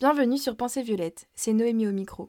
[0.00, 2.28] Bienvenue sur Pensée Violette, c'est Noémie au micro.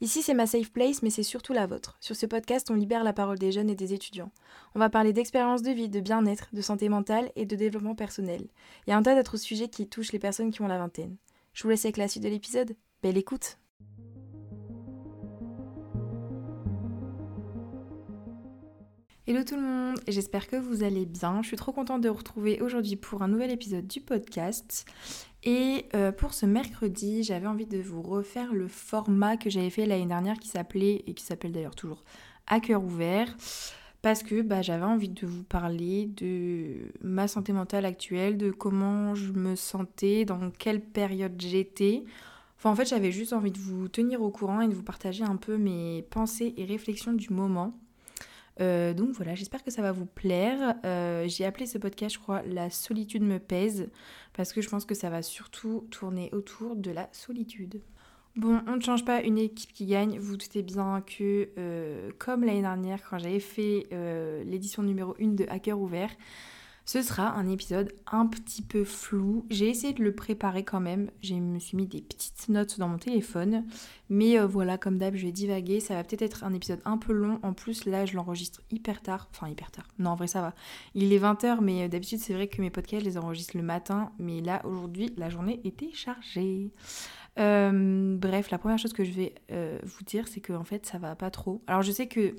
[0.00, 1.96] Ici c'est ma safe place mais c'est surtout la vôtre.
[2.00, 4.32] Sur ce podcast on libère la parole des jeunes et des étudiants.
[4.74, 8.48] On va parler d'expérience de vie, de bien-être, de santé mentale et de développement personnel.
[8.86, 11.16] Il y a un tas d'autres sujets qui touchent les personnes qui ont la vingtaine.
[11.52, 12.74] Je vous laisse avec la suite de l'épisode.
[13.00, 13.58] Belle écoute
[19.26, 21.40] Hello tout le monde, j'espère que vous allez bien.
[21.40, 24.84] Je suis trop contente de vous retrouver aujourd'hui pour un nouvel épisode du podcast.
[25.44, 29.86] Et euh, pour ce mercredi, j'avais envie de vous refaire le format que j'avais fait
[29.86, 32.04] l'année dernière qui s'appelait, et qui s'appelle d'ailleurs toujours,
[32.48, 33.34] à cœur ouvert.
[34.02, 39.14] Parce que bah, j'avais envie de vous parler de ma santé mentale actuelle, de comment
[39.14, 42.04] je me sentais, dans quelle période j'étais.
[42.58, 45.24] Enfin, en fait, j'avais juste envie de vous tenir au courant et de vous partager
[45.24, 47.72] un peu mes pensées et réflexions du moment.
[48.60, 50.76] Euh, donc voilà, j'espère que ça va vous plaire.
[50.84, 53.88] Euh, j'ai appelé ce podcast, je crois, La solitude me pèse,
[54.32, 57.80] parce que je pense que ça va surtout tourner autour de la solitude.
[58.36, 60.18] Bon, on ne change pas une équipe qui gagne.
[60.18, 63.86] Vous doutez bien que, euh, comme l'année dernière, quand j'avais fait
[64.44, 66.10] l'édition numéro 1 de Hacker Ouvert,
[66.86, 69.46] ce sera un épisode un petit peu flou.
[69.48, 71.10] J'ai essayé de le préparer quand même.
[71.22, 73.64] Je me suis mis des petites notes dans mon téléphone.
[74.10, 75.80] Mais euh, voilà, comme d'hab, je vais divaguer.
[75.80, 77.40] Ça va peut-être être un épisode un peu long.
[77.42, 79.28] En plus, là, je l'enregistre hyper tard.
[79.30, 79.88] Enfin, hyper tard.
[79.98, 80.54] Non, en vrai, ça va.
[80.94, 83.62] Il est 20h, mais euh, d'habitude, c'est vrai que mes podcasts, je les enregistre le
[83.62, 84.12] matin.
[84.18, 86.70] Mais là, aujourd'hui, la journée était chargée.
[87.38, 89.34] Euh, bref, la première chose que je vais
[89.82, 91.62] vous dire, c'est qu'en fait, ça va pas trop.
[91.66, 92.36] Alors, je sais que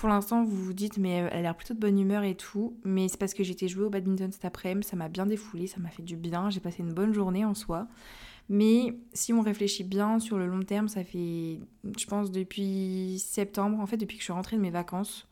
[0.00, 2.74] pour l'instant, vous vous dites, mais elle a l'air plutôt de bonne humeur et tout.
[2.84, 5.78] Mais c'est parce que j'étais jouer au badminton cet après-midi, ça m'a bien défoulé, ça
[5.78, 6.48] m'a fait du bien.
[6.48, 7.86] J'ai passé une bonne journée en soi.
[8.48, 11.60] Mais si on réfléchit bien sur le long terme, ça fait,
[11.98, 15.28] je pense, depuis septembre, en fait, depuis que je suis rentrée de mes vacances,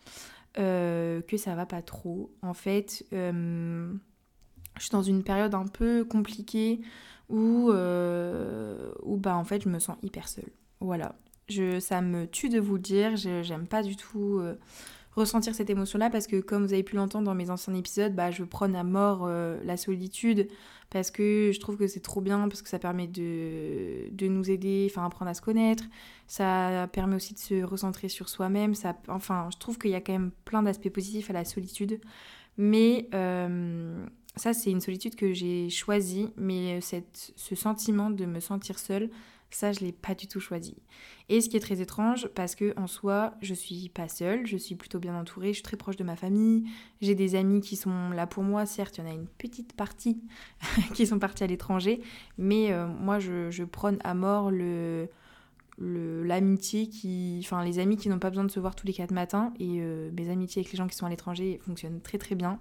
[0.59, 2.31] euh, que ça va pas trop.
[2.43, 3.91] En fait, euh,
[4.77, 6.83] je suis dans une période un peu compliquée
[7.31, 10.53] où, euh, où bah, en fait, je me sens hyper seule.
[10.81, 11.15] Voilà.
[11.49, 14.55] Je, ça me tue de vous le dire, j'aime pas du tout euh,
[15.17, 18.31] ressentir cette émotion-là parce que comme vous avez pu l'entendre dans mes anciens épisodes, bah,
[18.31, 20.49] je prône à mort euh, la solitude
[20.91, 24.51] parce que je trouve que c'est trop bien, parce que ça permet de, de nous
[24.51, 25.85] aider, enfin apprendre à se connaître,
[26.27, 30.01] ça permet aussi de se recentrer sur soi-même, ça, enfin je trouve qu'il y a
[30.01, 32.01] quand même plein d'aspects positifs à la solitude,
[32.57, 34.03] mais euh,
[34.37, 39.11] ça c'est une solitude que j'ai choisie, mais cette, ce sentiment de me sentir seule,
[39.51, 40.77] ça, je l'ai pas du tout choisi.
[41.29, 44.57] Et ce qui est très étrange, parce que en soi, je suis pas seule, je
[44.57, 46.65] suis plutôt bien entourée, je suis très proche de ma famille,
[47.01, 49.73] j'ai des amis qui sont là pour moi, certes, il y en a une petite
[49.75, 50.23] partie
[50.95, 52.03] qui sont partis à l'étranger,
[52.37, 55.09] mais euh, moi, je, je prône à mort le
[55.81, 59.13] l'amitié qui enfin les amis qui n'ont pas besoin de se voir tous les quatre
[59.13, 62.35] matins et euh, mes amitiés avec les gens qui sont à l'étranger fonctionnent très très
[62.35, 62.59] bien.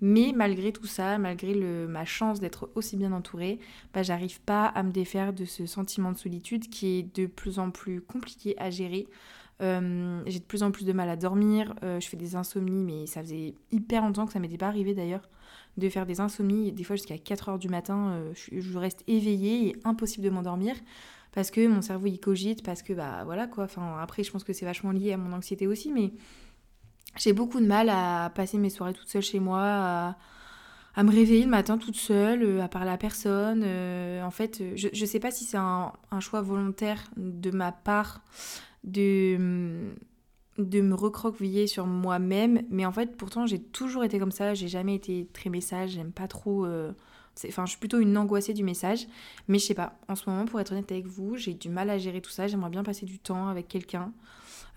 [0.00, 3.58] Mais malgré tout ça malgré le, ma chance d'être aussi bien entourée
[3.92, 7.58] bah, j'arrive pas à me défaire de ce sentiment de solitude qui est de plus
[7.58, 9.06] en plus compliqué à gérer.
[9.62, 12.82] Euh, j'ai de plus en plus de mal à dormir euh, je fais des insomnies
[12.82, 15.28] mais ça faisait hyper longtemps que ça m'était pas arrivé d'ailleurs
[15.76, 16.72] de faire des insomnies.
[16.72, 20.74] Des fois jusqu'à 4 heures du matin je, je reste éveillée et impossible de m'endormir
[21.34, 23.66] parce que mon cerveau il cogite, parce que bah voilà quoi.
[24.00, 26.12] Après je pense que c'est vachement lié à mon anxiété aussi, mais
[27.18, 30.16] j'ai beaucoup de mal à passer mes soirées toute seule chez moi,
[30.94, 33.62] à, me réveiller le matin toute seule, euh, à parler à personne.
[33.64, 38.22] Euh, en fait, je, je sais pas si c'est un, choix volontaire de ma part
[38.84, 39.92] de
[40.56, 44.68] de me recroqueviller sur moi-même, mais en fait pourtant j'ai toujours été comme ça, j'ai
[44.68, 46.92] jamais été très message, j'aime pas trop euh,
[47.48, 49.06] Enfin, je suis plutôt une angoissée du message.
[49.48, 51.90] Mais je sais pas, en ce moment, pour être honnête avec vous, j'ai du mal
[51.90, 52.46] à gérer tout ça.
[52.46, 54.12] J'aimerais bien passer du temps avec quelqu'un.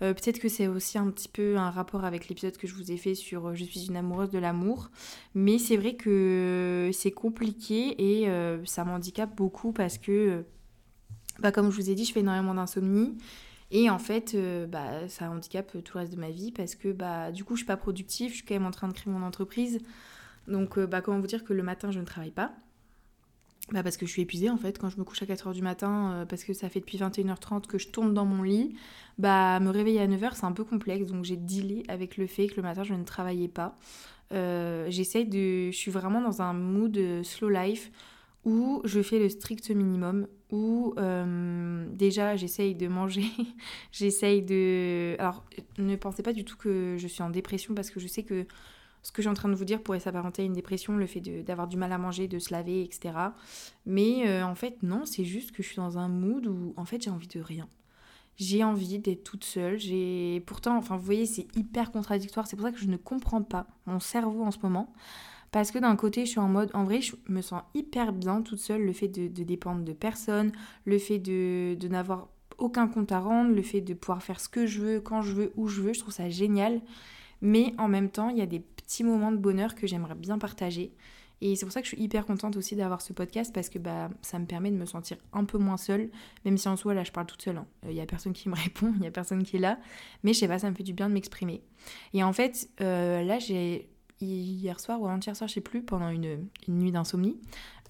[0.02, 2.92] Euh, peut-être que c'est aussi un petit peu un rapport avec l'épisode que je vous
[2.92, 4.90] ai fait sur euh, Je suis une amoureuse de l'amour.
[5.34, 10.44] Mais c'est vrai que c'est compliqué et euh, ça m'handicape beaucoup parce que,
[11.40, 13.16] bah, comme je vous ai dit, je fais énormément d'insomnie.
[13.70, 14.34] Et en fait,
[14.68, 17.60] bah, ça handicape tout le reste de ma vie parce que bah, du coup, je
[17.60, 18.30] suis pas productive.
[18.30, 19.80] Je suis quand même en train de créer mon entreprise.
[20.48, 22.52] Donc, euh, bah, comment vous dire que le matin, je ne travaille pas?
[23.70, 25.60] Bah parce que je suis épuisée en fait quand je me couche à 4h du
[25.60, 28.74] matin euh, parce que ça fait depuis 21h30 que je tourne dans mon lit.
[29.18, 32.46] Bah me réveiller à 9h c'est un peu complexe donc j'ai dealé avec le fait
[32.46, 33.76] que le matin je ne travaillais pas.
[34.32, 37.92] Euh, j'essaye de je suis vraiment dans un mood slow life
[38.46, 40.94] où je fais le strict minimum où
[41.92, 43.26] déjà j'essaye de manger
[43.92, 45.44] j'essaye de alors
[45.76, 48.46] ne pensez pas du tout que je suis en dépression parce que je sais que
[49.08, 51.06] ce que je suis en train de vous dire pourrait s'apparenter à une dépression, le
[51.06, 53.14] fait d'avoir du mal à manger, de se laver, etc.
[53.86, 56.84] Mais euh, en fait, non, c'est juste que je suis dans un mood où en
[56.84, 57.70] fait j'ai envie de rien.
[58.36, 59.78] J'ai envie d'être toute seule.
[59.78, 62.46] J'ai pourtant, enfin, vous voyez, c'est hyper contradictoire.
[62.46, 64.92] C'est pour ça que je ne comprends pas mon cerveau en ce moment.
[65.52, 68.42] Parce que d'un côté, je suis en mode, en vrai, je me sens hyper bien
[68.42, 70.52] toute seule, le fait de, dépendre de personne,
[70.84, 72.28] le fait de, de n'avoir
[72.58, 75.32] aucun compte à rendre, le fait de pouvoir faire ce que je veux, quand je
[75.32, 76.82] veux, où je veux, je trouve ça génial.
[77.40, 80.38] Mais en même temps, il y a des petits moments de bonheur que j'aimerais bien
[80.38, 80.92] partager.
[81.40, 83.78] Et c'est pour ça que je suis hyper contente aussi d'avoir ce podcast parce que
[83.78, 86.10] bah, ça me permet de me sentir un peu moins seule,
[86.44, 87.62] même si en soi là je parle toute seule.
[87.84, 87.92] Il hein.
[87.92, 89.78] n'y a personne qui me répond, il n'y a personne qui est là.
[90.24, 91.62] Mais je sais pas, ça me fait du bien de m'exprimer.
[92.12, 93.88] Et en fait, euh, là j'ai
[94.20, 97.36] hier soir ou avant-hier soir, je sais plus, pendant une, nuit d'insomnie.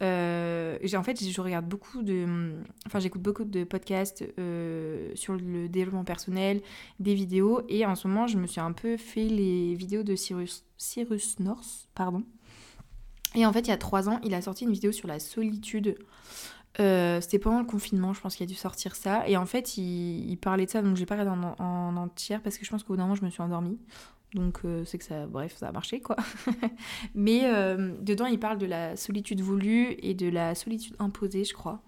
[0.02, 2.54] Euh, en fait, je regarde beaucoup de.
[2.86, 6.62] Enfin, j'écoute beaucoup de podcasts euh, sur le développement personnel,
[7.00, 10.14] des vidéos, et en ce moment, je me suis un peu fait les vidéos de
[10.14, 12.24] Cyrus, Cyrus North, pardon.
[13.34, 15.18] Et en fait, il y a trois ans, il a sorti une vidéo sur la
[15.18, 15.96] solitude.
[16.80, 19.28] Euh, c'était pendant le confinement, je pense qu'il a dû sortir ça.
[19.28, 22.56] Et en fait, il, parlait de ça, donc j'ai pas regardé en, en, entière parce
[22.56, 23.78] que je pense qu'au bout d'un moment, je me suis endormie.
[24.34, 26.16] Donc euh, c'est que ça, bref, ça a marché quoi.
[27.14, 31.54] Mais euh, dedans, il parle de la solitude voulue et de la solitude imposée, je
[31.54, 31.80] crois.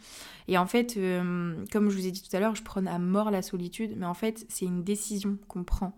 [0.48, 3.30] Et en fait, comme je vous ai dit tout à l'heure, je prône à mort
[3.30, 5.94] la solitude, mais en fait, c'est une décision qu'on prend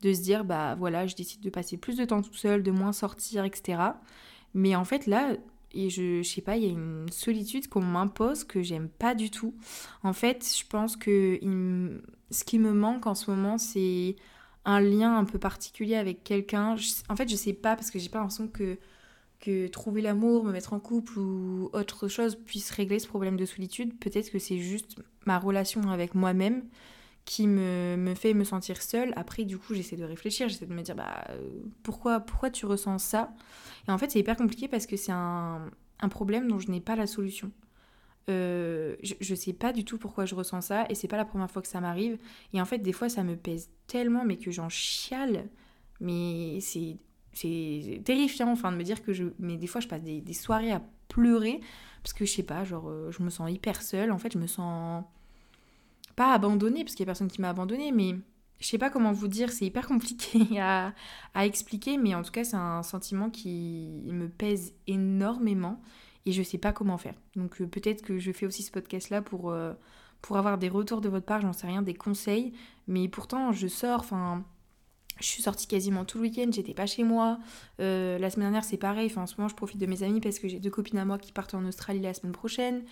[0.00, 2.72] de se dire, bah voilà, je décide de passer plus de temps tout seul, de
[2.72, 3.80] moins sortir, etc.
[4.54, 5.36] Mais en fait, là,
[5.72, 9.14] et je, je sais pas, il y a une solitude qu'on m'impose que j'aime pas
[9.14, 9.54] du tout.
[10.02, 11.38] En fait, je pense que
[12.30, 14.16] ce qui me manque en ce moment, c'est
[14.64, 16.76] un lien un peu particulier avec quelqu'un.
[17.08, 18.78] En fait, je sais pas parce que j'ai pas l'impression que,
[19.40, 23.44] que trouver l'amour, me mettre en couple ou autre chose puisse régler ce problème de
[23.44, 23.98] solitude.
[23.98, 26.62] Peut-être que c'est juste ma relation avec moi-même
[27.24, 29.12] qui me, me, fait me sentir seule.
[29.16, 31.48] Après, du coup, j'essaie de réfléchir, j'essaie de me dire bah, euh,
[31.82, 33.32] pourquoi, pourquoi tu ressens ça?
[33.88, 35.70] Et en fait, c'est hyper compliqué parce que c'est un,
[36.00, 37.50] un, problème dont je n'ai pas la solution.
[38.28, 41.24] Euh, je, je sais pas du tout pourquoi je ressens ça et c'est pas la
[41.24, 42.18] première fois que ça m'arrive.
[42.52, 45.48] Et en fait, des fois, ça me pèse tellement, mais que j'en chiale.
[46.00, 46.96] Mais c'est
[47.32, 50.34] c'est terrifiant enfin de me dire que je mais des fois je passe des, des
[50.34, 51.62] soirées à pleurer
[52.02, 54.38] parce que je sais pas genre euh, je me sens hyper seule en fait je
[54.38, 55.02] me sens
[56.16, 58.16] pas abandonnée, parce qu'il n'y a personne qui m'a abandonnée, mais
[58.60, 60.94] je sais pas comment vous dire, c'est hyper compliqué à,
[61.34, 65.80] à, expliquer, mais en tout cas, c'est un sentiment qui me pèse énormément
[66.26, 67.14] et je sais pas comment faire.
[67.36, 69.72] Donc euh, peut-être que je fais aussi ce podcast-là pour, euh,
[70.20, 72.52] pour avoir des retours de votre part, j'en sais rien, des conseils,
[72.86, 74.44] mais pourtant, je sors, enfin.
[75.20, 77.38] Je suis sortie quasiment tout le week-end, j'étais pas chez moi.
[77.80, 79.12] Euh, la semaine dernière, c'est pareil.
[79.14, 81.18] En ce moment, je profite de mes amis parce que j'ai deux copines à moi
[81.18, 82.82] qui partent en Australie la semaine prochaine.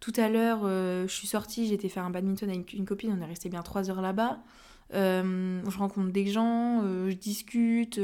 [0.00, 3.26] Tout à l'heure, je suis sortie, été faire un badminton avec une copine, on est
[3.26, 4.40] resté bien trois heures là-bas.
[4.92, 7.98] Je rencontre des gens, je discute.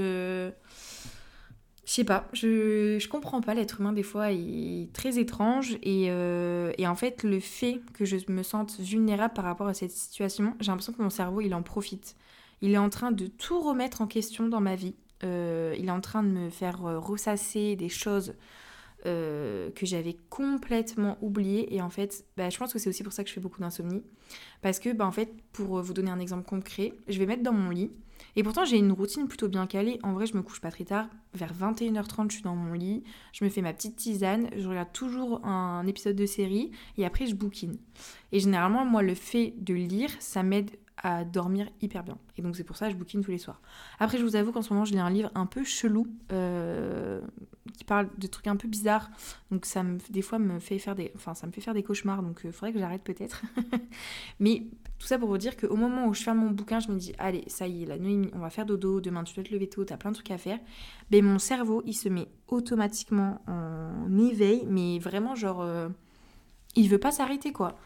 [1.86, 6.06] Je sais pas, je, je comprends pas, l'être humain des fois est très étrange et,
[6.06, 10.56] et, en fait le fait que je me sente vulnérable par rapport à cette situation,
[10.58, 12.16] j'ai l'impression que mon cerveau il en profite.
[12.60, 14.96] Il est en train de tout remettre en question dans ma vie.
[15.22, 18.34] il est en train de me faire ressasser des choses
[19.06, 21.72] euh, que j'avais complètement oublié.
[21.74, 23.60] Et en fait, bah, je pense que c'est aussi pour ça que je fais beaucoup
[23.60, 24.02] d'insomnie.
[24.62, 27.52] Parce que, bah, en fait, pour vous donner un exemple concret, je vais mettre dans
[27.52, 27.92] mon lit.
[28.36, 29.98] Et pourtant, j'ai une routine plutôt bien calée.
[30.02, 31.08] En vrai, je me couche pas très tard.
[31.32, 33.02] Vers 21h30, je suis dans mon lit.
[33.32, 34.50] Je me fais ma petite tisane.
[34.56, 36.70] Je regarde toujours un épisode de série.
[36.98, 37.78] Et après, je bouquine.
[38.32, 40.70] Et généralement, moi, le fait de lire, ça m'aide
[41.02, 42.18] à dormir hyper bien.
[42.36, 43.60] Et donc c'est pour ça que je bouquine tous les soirs.
[43.98, 47.20] Après, je vous avoue qu'en ce moment, je lis un livre un peu chelou euh,
[47.76, 49.10] qui parle de trucs un peu bizarres.
[49.50, 51.82] Donc ça me, des fois, me fait faire des, enfin, ça me fait faire des
[51.82, 52.22] cauchemars.
[52.22, 53.42] Donc il euh, faudrait que j'arrête peut-être.
[54.40, 54.64] Mais
[54.98, 57.12] tout ça pour vous dire qu'au moment où je ferme mon bouquin, je me dis,
[57.18, 59.00] allez, ça y est, la nuit, on va faire dodo.
[59.00, 60.58] Demain, tu dois te lever tôt, t'as plein de trucs à faire.
[61.10, 64.66] Mais mon cerveau, il se met automatiquement en éveil.
[64.68, 65.88] Mais vraiment, genre, euh,
[66.74, 67.76] il veut pas s'arrêter, quoi.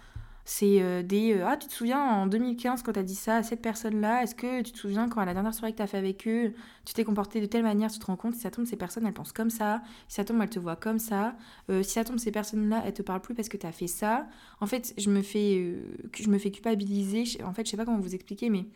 [0.53, 3.37] C'est euh, des euh, Ah, tu te souviens en 2015 quand tu as dit ça
[3.37, 5.83] à cette personne-là Est-ce que tu te souviens quand à la dernière soirée que tu
[5.85, 6.53] as fait avec eux,
[6.85, 9.07] tu t'es comporté de telle manière Tu te rends compte si ça tombe, ces personnes
[9.07, 9.81] elles pensent comme ça.
[10.09, 11.37] Si ça tombe, elles te voient comme ça.
[11.71, 13.87] Euh, si ça tombe, ces personnes-là elles te parlent plus parce que tu as fait
[13.87, 14.27] ça.
[14.61, 15.77] En fait, je me fais,
[16.19, 17.41] je me fais culpabiliser.
[17.45, 18.67] En fait, je sais pas comment vous expliquer, mais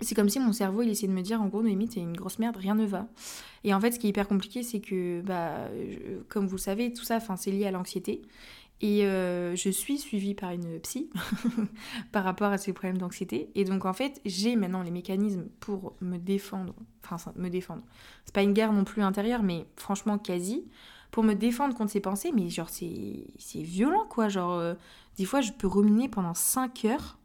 [0.00, 2.16] c'est comme si mon cerveau il essayait de me dire en gros Noémie t'es une
[2.16, 3.06] grosse merde rien ne va
[3.62, 5.68] et en fait ce qui est hyper compliqué c'est que bah
[6.28, 8.22] comme vous le savez tout ça c'est lié à l'anxiété
[8.80, 11.08] et euh, je suis suivie par une psy
[12.12, 13.50] par rapport à ces problèmes d'anxiété.
[13.54, 16.74] Et donc en fait, j'ai maintenant les mécanismes pour me défendre.
[17.08, 17.82] Enfin, me défendre.
[18.24, 20.64] C'est pas une guerre non plus intérieure, mais franchement quasi.
[21.10, 24.28] Pour me défendre contre ces pensées, mais genre c'est violent quoi.
[24.28, 24.74] Genre, euh,
[25.16, 27.18] des fois je peux ruminer pendant 5 heures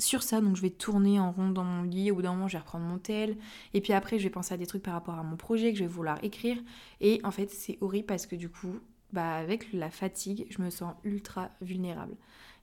[0.00, 2.48] sur ça, donc je vais tourner en rond dans mon lit, au bout d'un moment
[2.48, 3.36] je vais reprendre mon tel,
[3.74, 5.78] et puis après je vais penser à des trucs par rapport à mon projet que
[5.78, 6.56] je vais vouloir écrire,
[7.00, 8.80] et en fait c'est horrible parce que du coup
[9.12, 12.14] bah, avec la fatigue, je me sens ultra vulnérable.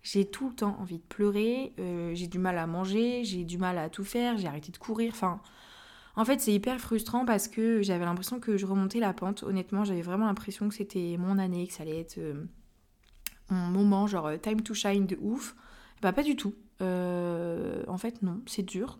[0.04, 3.58] J'ai tout le temps envie de pleurer, euh, j'ai du mal à manger, j'ai du
[3.58, 5.12] mal à tout faire, j'ai arrêté de courir.
[5.14, 5.42] Enfin,
[6.16, 9.44] En fait, c'est hyper frustrant parce que j'avais l'impression que je remontais la pente.
[9.44, 12.44] Honnêtement, j'avais vraiment l'impression que c'était mon année, que ça allait être euh,
[13.50, 15.56] mon moment, genre euh, time to shine de ouf.
[16.02, 16.56] Bah, pas du tout.
[16.80, 19.00] En fait, non, c'est dur.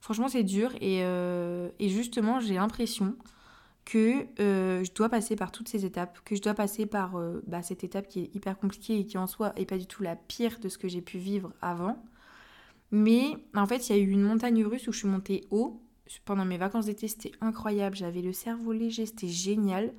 [0.00, 0.70] Franchement, c'est dur.
[0.80, 3.16] Et, et justement, j'ai l'impression
[3.86, 7.84] que je dois passer par toutes ces étapes, que je dois passer par bah, cette
[7.84, 10.58] étape qui est hyper compliquée et qui en soi est pas du tout la pire
[10.60, 11.96] de ce que j'ai pu vivre avant.
[12.90, 15.80] Mais en fait, il y a eu une montagne russe où je suis montée haut
[16.24, 17.96] pendant mes vacances d'été, c'était incroyable.
[17.96, 19.92] J'avais le cerveau léger, c'était génial.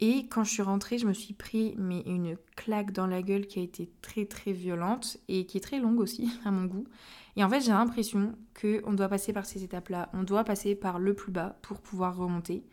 [0.00, 3.46] Et quand je suis rentrée, je me suis pris mais une claque dans la gueule
[3.46, 6.86] qui a été très très violente et qui est très longue aussi à mon goût.
[7.36, 10.98] Et en fait, j'ai l'impression qu'on doit passer par ces étapes-là, on doit passer par
[10.98, 12.64] le plus bas pour pouvoir remonter.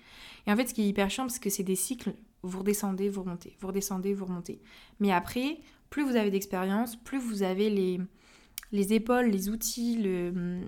[0.45, 3.09] Et en fait, ce qui est hyper chiant, c'est que c'est des cycles, vous redescendez,
[3.09, 4.61] vous remontez, vous redescendez, vous remontez.
[4.99, 7.99] Mais après, plus vous avez d'expérience, plus vous avez les,
[8.71, 10.61] les épaules, les outils, le,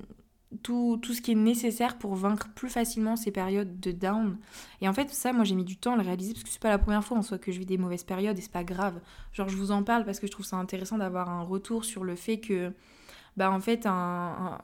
[0.63, 4.37] tout, tout, ce qui est nécessaire pour vaincre plus facilement ces périodes de down.
[4.81, 6.61] Et en fait, ça, moi, j'ai mis du temps à le réaliser parce que c'est
[6.61, 8.63] pas la première fois en soi que je vis des mauvaises périodes et c'est pas
[8.63, 8.99] grave.
[9.31, 12.03] Genre, je vous en parle parce que je trouve ça intéressant d'avoir un retour sur
[12.03, 12.73] le fait que,
[13.37, 14.57] bah, en fait, un,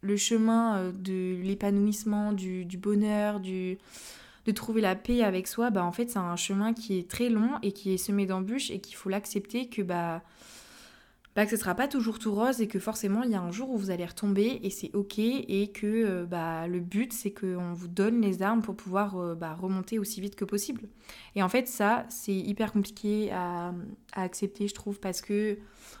[0.00, 3.78] le chemin euh, de l'épanouissement, du, du, bonheur, du,
[4.46, 7.28] de trouver la paix avec soi, bah, en fait, c'est un chemin qui est très
[7.28, 10.22] long et qui est semé d'embûches et qu'il faut l'accepter que, bah,
[11.36, 13.52] bah, que ce sera pas toujours tout rose et que forcément il y a un
[13.52, 17.30] jour où vous allez retomber et c'est ok et que euh, bah, le but c'est
[17.30, 20.88] qu'on vous donne les armes pour pouvoir euh, bah, remonter aussi vite que possible.
[21.36, 23.72] Et en fait ça c'est hyper compliqué à,
[24.12, 25.58] à, accepter je trouve parce que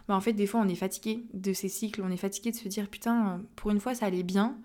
[0.08, 2.56] bah, en fait des fois on est fatigué de ces cycles, on est fatigué de
[2.56, 4.56] se dire putain pour une fois ça allait bien.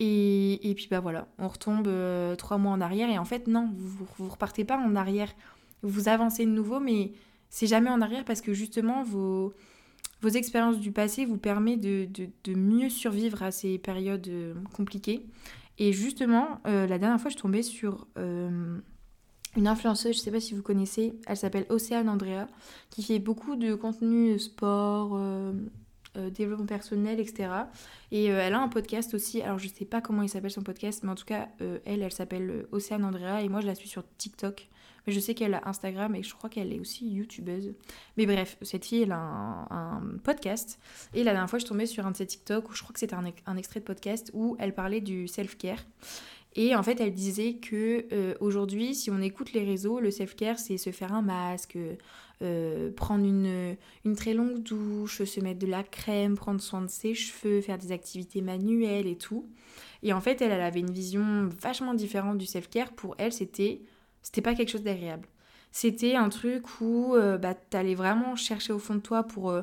[0.00, 3.46] Et, et puis bah voilà on retombe euh, trois mois en arrière et en fait
[3.46, 5.32] non vous, vous repartez pas en arrière,
[5.82, 7.12] vous avancez de nouveau mais
[7.48, 9.54] c'est jamais en arrière parce que justement vos
[10.24, 15.26] vos expériences du passé vous permettent de, mieux survivre à ces périodes euh, compliquées.
[15.78, 18.78] Et justement, euh, la dernière fois, je tombais sur euh,
[19.54, 22.46] une influenceuse, je ne sais pas si vous connaissez, elle s'appelle Océane Andrea,
[22.88, 25.20] qui fait beaucoup de contenu sport,
[26.32, 27.50] développement personnel, etc.
[28.10, 30.62] Et elle a un podcast aussi, alors je ne sais pas comment il s'appelle son
[30.62, 31.48] podcast, mais en tout cas,
[31.84, 34.68] elle, elle s'appelle Océane Andrea, et moi je la suis sur TikTok.
[35.06, 37.74] Mais je sais qu'elle a Instagram et je crois qu'elle est aussi youtubeuse.
[38.16, 40.78] Mais bref, cette fille, elle a un, podcast.
[41.12, 43.00] Et la dernière fois, je tombais sur un de ses TikTok où je crois que
[43.00, 45.84] c'était un, extrait de podcast où elle parlait du self-care.
[46.56, 50.58] Et en fait, elle disait que euh, aujourd'hui, si on écoute les réseaux, le self-care,
[50.58, 51.76] c'est se faire un masque,
[52.42, 53.76] euh, prendre une,
[54.14, 57.90] très longue douche, se mettre de la crème, prendre soin de ses cheveux, faire des
[57.90, 59.48] activités manuelles et tout.
[60.02, 62.92] Et en fait, elle, elle avait une vision vachement différente du self-care.
[62.92, 63.80] Pour elle, c'était
[64.24, 65.28] c'était pas quelque chose d'agréable.
[65.70, 69.62] C'était un truc où euh, bah, t'allais vraiment chercher au fond de toi pour, euh,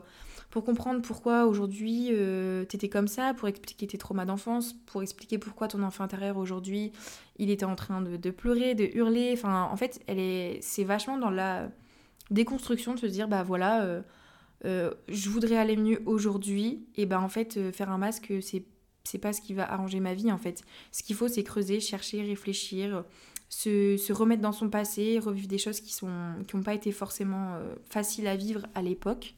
[0.49, 5.37] pour comprendre pourquoi aujourd'hui euh, t'étais comme ça, pour expliquer tes traumas d'enfance, pour expliquer
[5.37, 6.91] pourquoi ton enfant intérieur aujourd'hui
[7.37, 9.31] il était en train de, pleurer, de hurler.
[9.33, 11.69] Enfin, en fait, elle est, c'est vachement dans la
[12.29, 14.03] déconstruction de se dire bah voilà,
[14.63, 18.63] je voudrais aller mieux aujourd'hui, et bah en fait, faire un masque, c'est
[19.03, 20.63] c'est pas ce qui va arranger ma vie en fait.
[20.91, 23.03] Ce qu'il faut, c'est creuser, chercher, réfléchir,
[23.51, 27.75] se, remettre dans son passé, revivre des choses qui n'ont qui pas été forcément euh,
[27.89, 29.35] faciles à vivre à l'époque.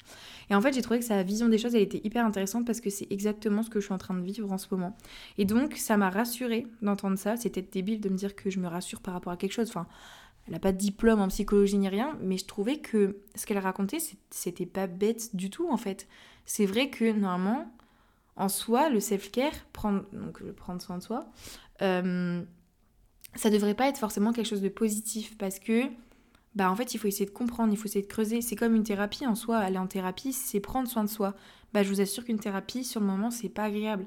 [0.49, 2.79] Et en fait, j'ai trouvé que sa vision des choses, elle était hyper intéressante parce
[2.79, 4.95] que c'est exactement ce que je suis en train de vivre en ce moment.
[5.39, 7.37] Et donc, ça m'a rassurée d'entendre ça.
[7.37, 9.69] C'était débile de me dire que je me rassure par rapport à quelque chose.
[9.69, 9.87] Enfin,
[10.45, 13.57] elle n'a pas de diplôme en psychologie ni rien, mais je trouvais que ce qu'elle
[13.57, 13.97] racontait,
[14.29, 16.07] c'était pas bête du tout en fait.
[16.45, 17.65] C'est vrai que normalement,
[18.35, 21.25] en soi, le self-care, prendre, donc prendre soin de soi,
[21.81, 22.43] euh,
[23.35, 25.83] ça devrait pas être forcément quelque chose de positif parce que
[26.55, 28.41] bah en fait il faut essayer de comprendre, il faut essayer de creuser.
[28.41, 31.33] C'est comme une thérapie en soi, aller en thérapie, c'est prendre soin de soi.
[31.73, 34.05] Bah je vous assure qu'une thérapie sur le moment c'est pas agréable.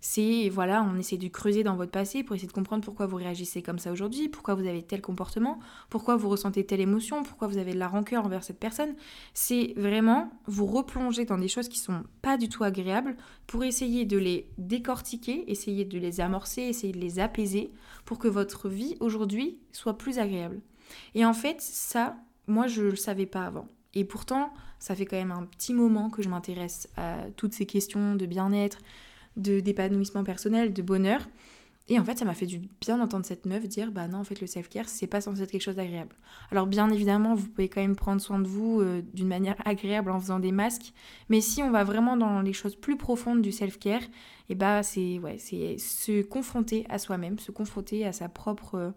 [0.00, 3.16] C'est voilà, on essaie de creuser dans votre passé pour essayer de comprendre pourquoi vous
[3.16, 5.58] réagissez comme ça aujourd'hui, pourquoi vous avez tel comportement,
[5.90, 8.94] pourquoi vous ressentez telle émotion, pourquoi vous avez de la rancœur envers cette personne.
[9.34, 13.16] C'est vraiment vous replonger dans des choses qui sont pas du tout agréables
[13.48, 17.72] pour essayer de les décortiquer, essayer de les amorcer, essayer de les apaiser
[18.04, 20.60] pour que votre vie aujourd'hui soit plus agréable.
[21.16, 23.68] Et en fait, ça, moi je le savais pas avant.
[23.94, 27.66] Et pourtant, ça fait quand même un petit moment que je m'intéresse à toutes ces
[27.66, 28.78] questions de bien-être,
[29.38, 31.26] d'épanouissement personnel, de bonheur.
[31.90, 34.24] Et en fait, ça m'a fait du bien d'entendre cette meuf dire bah non, en
[34.24, 36.14] fait, le self-care, c'est pas censé être quelque chose d'agréable.
[36.50, 40.10] Alors, bien évidemment, vous pouvez quand même prendre soin de vous euh, d'une manière agréable
[40.10, 40.92] en faisant des masques.
[41.30, 44.82] Mais si on va vraiment dans les choses plus profondes du self-care, et eh bah
[44.82, 48.94] c'est ouais, se confronter à soi-même, se confronter à sa propre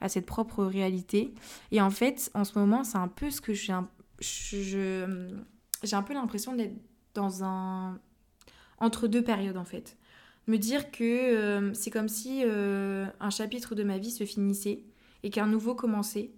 [0.00, 1.34] à cette propre réalité.
[1.72, 3.74] Et en fait, en ce moment, c'est un peu ce que j'ai
[4.20, 6.76] j'ai un peu l'impression d'être
[7.14, 7.98] dans un
[8.82, 9.96] entre deux périodes en fait.
[10.46, 14.80] me dire que euh, c'est comme si euh, un chapitre de ma vie se finissait
[15.22, 16.30] et qu'un nouveau commençait.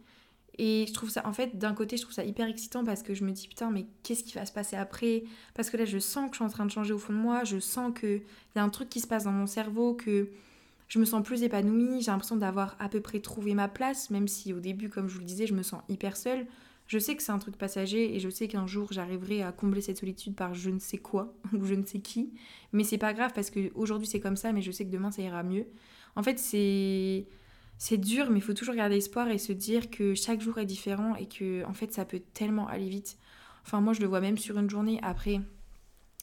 [0.57, 3.13] Et je trouve ça, en fait, d'un côté, je trouve ça hyper excitant parce que
[3.13, 5.25] je me dis, putain, mais qu'est-ce qui va se passer après?
[5.55, 7.19] Parce que là, je sens que je suis en train de changer au fond de
[7.19, 8.23] moi, je sens qu'il
[8.55, 10.29] y a un truc qui se passe dans mon cerveau, que
[10.87, 14.29] je me sens plus épanouie, j'ai l'impression d'avoir à peu près trouvé ma place, même
[14.29, 16.47] si au début, comme je vous le disais, je me sens hyper seule.
[16.87, 19.81] Je sais que c'est un truc passager et je sais qu'un jour j'arriverai à combler
[19.81, 22.33] cette solitude par je ne sais quoi ou je ne sais qui.
[22.73, 25.23] Mais c'est pas grave parce qu'aujourd'hui c'est comme ça, mais je sais que demain ça
[25.23, 25.67] ira mieux.
[26.17, 27.27] En fait, c'est.
[27.77, 30.65] C'est dur, mais il faut toujours garder espoir et se dire que chaque jour est
[30.65, 33.19] différent et que en fait ça peut tellement aller vite.
[33.67, 35.01] Enfin, moi je le vois même sur une journée.
[35.03, 35.41] Après,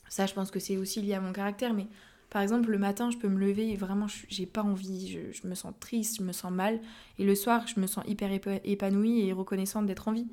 [0.08, 1.88] ça je pense que c'est aussi lié à mon caractère, mais
[2.31, 5.53] par exemple, le matin, je peux me lever et vraiment, j'ai pas envie, je, me
[5.53, 6.79] sens triste, je me sens mal.
[7.19, 8.31] Et le soir, je me sens hyper
[8.63, 10.27] épanouie et reconnaissante d'être en vie.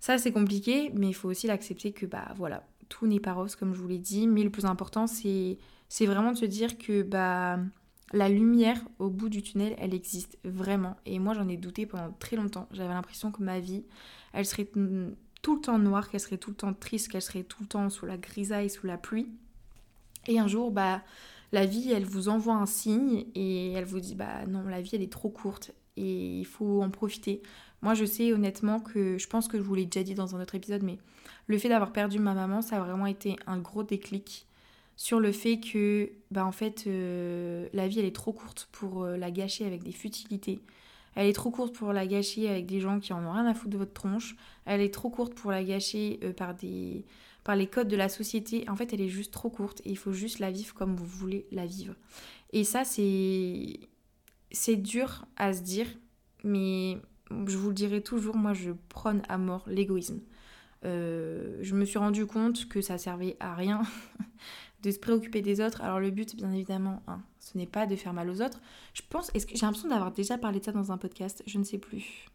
[0.00, 3.56] Ça, c'est compliqué, mais il faut aussi l'accepter que, bah voilà, tout n'est pas rose,
[3.56, 4.26] comme je vous l'ai dit.
[4.26, 5.56] Mais le plus important, c'est
[5.98, 7.58] vraiment de se dire que, bah,
[8.12, 10.98] la lumière au bout du tunnel, elle existe vraiment.
[11.06, 12.68] Et moi, j'en ai douté pendant très longtemps.
[12.70, 13.86] J'avais l'impression que ma vie,
[14.34, 14.68] elle serait
[15.40, 17.88] tout le temps noire, qu'elle serait tout le temps triste, qu'elle serait tout le temps
[17.88, 19.30] sous la grisaille, sous la pluie.
[20.26, 21.02] Et un jour, bah,
[21.52, 24.90] la vie, elle vous envoie un signe et elle vous dit, bah non, la vie,
[24.94, 27.42] elle est trop courte et il faut en profiter.
[27.82, 30.40] Moi, je sais honnêtement que, je pense que je vous l'ai déjà dit dans un
[30.42, 30.98] autre épisode, mais
[31.46, 34.46] le fait d'avoir perdu ma maman, ça a vraiment été un gros déclic
[34.96, 39.02] sur le fait que, bah en fait, euh, la vie, elle est trop courte pour
[39.02, 40.60] euh, la gâcher avec des futilités.
[41.16, 43.54] Elle est trop courte pour la gâcher avec des gens qui en ont rien à
[43.54, 44.36] foutre de votre tronche.
[44.64, 47.04] Elle est trop courte pour la gâcher euh, par des
[47.44, 48.68] par les codes de la société.
[48.68, 51.06] En fait, elle est juste trop courte et il faut juste la vivre comme vous
[51.06, 51.94] voulez la vivre.
[52.52, 53.78] Et ça, c'est
[54.50, 55.86] c'est dur à se dire,
[56.42, 56.98] mais
[57.46, 60.20] je vous le dirai toujours, moi, je prône à mort l'égoïsme.
[60.84, 63.82] Euh, je me suis rendu compte que ça servait à rien
[64.82, 65.82] de se préoccuper des autres.
[65.82, 68.60] Alors le but, bien évidemment, hein, ce n'est pas de faire mal aux autres.
[68.92, 71.58] Je pense, est-ce que j'ai l'impression d'avoir déjà parlé de ça dans un podcast Je
[71.58, 72.26] ne sais plus.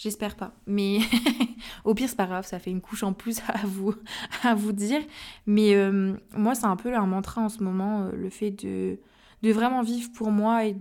[0.00, 0.54] J'espère pas.
[0.66, 1.00] Mais
[1.84, 3.94] au pire, c'est pas grave, ça fait une couche en plus à vous,
[4.42, 5.02] à vous dire.
[5.44, 8.98] Mais euh, moi, c'est un peu un mantra en ce moment, euh, le fait de,
[9.42, 10.72] de vraiment vivre pour moi et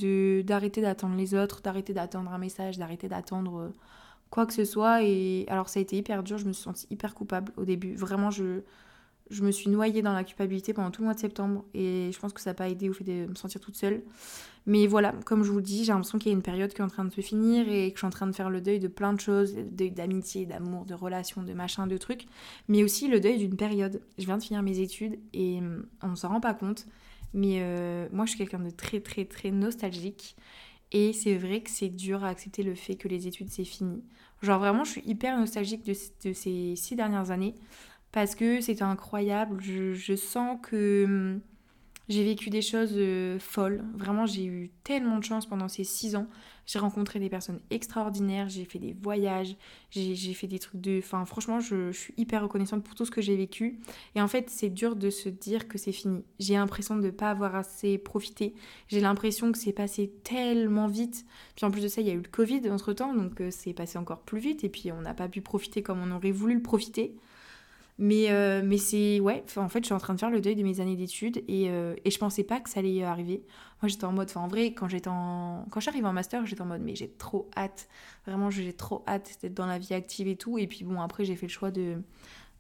[0.41, 3.73] d'arrêter d'attendre les autres, d'arrêter d'attendre un message, d'arrêter d'attendre euh,
[4.29, 5.03] quoi que ce soit.
[5.03, 7.95] Et alors, ça a été hyper dur, je me suis sentie hyper coupable au début.
[7.95, 8.61] Vraiment, je,
[9.29, 11.63] je me suis noyée dans la culpabilité pendant tout le mois de septembre.
[11.73, 14.01] Et je pense que ça n'a pas aidé au fait de me sentir toute seule.
[14.65, 16.81] Mais voilà, comme je vous le dis, j'ai l'impression qu'il y a une période qui
[16.81, 18.61] est en train de se finir et que je suis en train de faire le
[18.61, 22.25] deuil de plein de choses, deuil d'amitié, d'amour, de relations, de machin, de trucs,
[22.67, 24.01] mais aussi le deuil d'une période.
[24.17, 26.85] Je viens de finir mes études et hum, on ne s'en rend pas compte,
[27.33, 30.35] mais euh, moi je suis quelqu'un de très très très nostalgique
[30.91, 34.03] et c'est vrai que c'est dur à accepter le fait que les études c'est fini.
[34.41, 35.93] Genre vraiment je suis hyper nostalgique de,
[36.33, 37.55] ces six dernières années
[38.11, 41.41] parce que c'était incroyable, je, je sens que hum,
[42.09, 43.83] j'ai vécu des choses euh, folles.
[43.95, 46.27] Vraiment, j'ai eu tellement de chance pendant ces six ans.
[46.65, 49.55] J'ai rencontré des personnes extraordinaires, j'ai fait des voyages,
[49.91, 50.97] j'ai fait des trucs de...
[50.97, 53.79] Enfin, franchement, je, suis hyper reconnaissante pour tout ce que j'ai vécu.
[54.15, 56.23] Et en fait, c'est dur de se dire que c'est fini.
[56.39, 58.55] J'ai l'impression de ne pas avoir assez profité.
[58.87, 61.25] J'ai l'impression que c'est passé tellement vite.
[61.55, 63.73] Puis en plus de ça, il y a eu le Covid entre-temps, donc euh, c'est
[63.73, 64.63] passé encore plus vite.
[64.63, 67.15] Et puis on n'a pas pu profiter comme on aurait voulu le profiter.
[68.01, 69.19] Mais, euh, mais c'est.
[69.19, 71.43] Ouais, en fait, je suis en train de faire le deuil de mes années d'études
[71.49, 73.43] et, euh, et je pensais pas que ça allait arriver.
[73.81, 74.31] Moi, j'étais en mode.
[74.35, 75.65] En vrai, quand j'étais en.
[75.69, 77.89] Quand j'arrive en master, j'étais en mode, mais j'ai trop hâte.
[78.25, 80.57] Vraiment, j'ai trop hâte d'être dans la vie active et tout.
[80.57, 82.01] Et puis, bon, après, j'ai fait le choix de,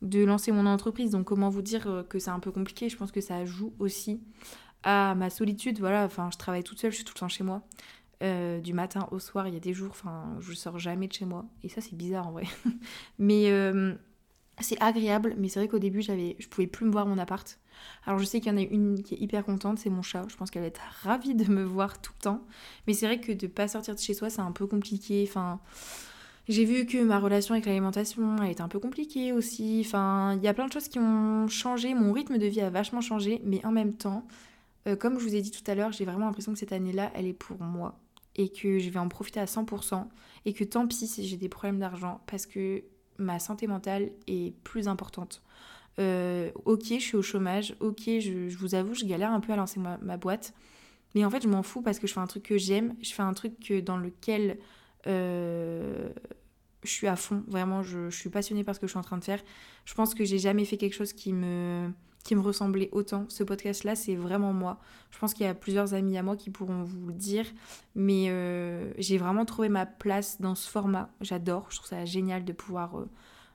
[0.01, 1.11] de lancer mon entreprise.
[1.11, 3.73] Donc, comment vous dire euh, que c'est un peu compliqué Je pense que ça joue
[3.79, 4.19] aussi
[4.83, 5.79] à ma solitude.
[5.79, 7.61] Voilà, enfin, je travaille toute seule, je suis tout le temps chez moi.
[8.21, 11.25] du matin au soir, il y a des jours, enfin, je sors jamais de chez
[11.25, 11.45] moi.
[11.63, 12.43] Et ça, c'est bizarre en vrai.
[13.19, 13.49] mais
[14.61, 17.59] c'est agréable, mais c'est vrai qu'au début, j'avais, je pouvais plus me voir mon appart.
[18.05, 20.25] Alors je sais qu'il y en a une qui est hyper contente, c'est mon chat.
[20.29, 22.41] Je pense qu'elle va être ravie de me voir tout le temps.
[22.87, 25.25] Mais c'est vrai que de pas sortir de chez soi, c'est un peu compliqué.
[25.27, 25.59] Enfin,
[26.47, 29.83] j'ai vu que ma relation avec l'alimentation, elle était un peu compliquée aussi.
[29.85, 31.93] Enfin, il y a plein de choses qui ont changé.
[31.93, 34.27] Mon rythme de vie a vachement changé, mais en même temps,
[34.87, 37.11] euh, comme je vous ai dit tout à l'heure, j'ai vraiment l'impression que cette année-là,
[37.15, 37.99] elle est pour moi
[38.35, 40.07] et que je vais en profiter à 100%
[40.45, 42.83] et que tant pis si j'ai des problèmes d'argent parce que
[43.19, 45.43] ma santé mentale est plus importante.
[45.99, 49.55] Euh, ok, je suis au chômage, ok, je, vous avoue, je galère un peu à
[49.57, 50.53] lancer ma, boîte,
[51.13, 53.11] mais en fait, je m'en fous parce que je fais un truc que j'aime, je
[53.11, 54.57] fais un truc dans lequel
[55.07, 56.09] euh,
[56.83, 59.17] je suis à fond, vraiment, je, suis passionnée par ce que je suis en train
[59.17, 59.43] de faire.
[59.85, 61.91] Je pense que j'ai jamais fait quelque chose qui me
[62.23, 63.25] qui me ressemblait autant.
[63.29, 64.79] Ce podcast-là, c'est vraiment moi.
[65.11, 67.45] Je pense qu'il y a plusieurs amis à moi qui pourront vous le dire,
[67.95, 71.09] mais euh, j'ai vraiment trouvé ma place dans ce format.
[71.21, 73.09] J'adore, je trouve ça génial de pouvoir euh,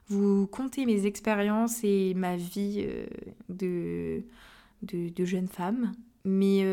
[0.07, 3.05] vous conter mes expériences et ma vie euh,
[3.49, 4.23] de,
[4.81, 5.93] de, jeune femme.
[6.27, 6.63] Mais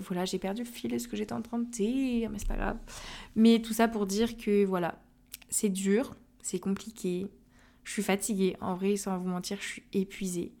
[0.00, 2.48] voilà, j'ai perdu le fil de ce que j'étais en train de dire, mais c'est
[2.48, 2.76] pas grave.
[3.36, 5.00] Mais tout ça pour dire que voilà,
[5.48, 7.30] c'est dur, c'est compliqué,
[7.84, 8.54] je suis fatiguée.
[8.60, 10.52] En vrai, sans vous mentir, je suis épuisée.